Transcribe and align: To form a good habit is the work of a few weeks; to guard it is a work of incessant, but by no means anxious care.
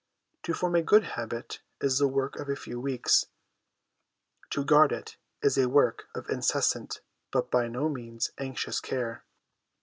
To 0.41 0.55
form 0.55 0.73
a 0.73 0.81
good 0.81 1.03
habit 1.13 1.59
is 1.79 1.99
the 1.99 2.07
work 2.07 2.35
of 2.37 2.49
a 2.49 2.55
few 2.55 2.79
weeks; 2.79 3.27
to 4.49 4.65
guard 4.65 4.91
it 4.91 5.15
is 5.43 5.59
a 5.59 5.69
work 5.69 6.05
of 6.15 6.27
incessant, 6.27 7.01
but 7.31 7.51
by 7.51 7.67
no 7.67 7.87
means 7.87 8.31
anxious 8.39 8.79
care. 8.79 9.23